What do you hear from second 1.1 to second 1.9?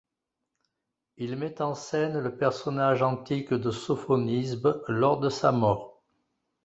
Il met en